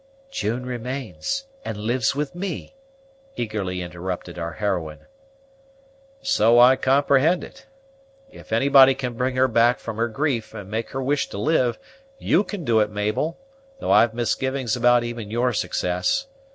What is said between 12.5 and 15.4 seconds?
do it, Mabel; though I've misgivings about even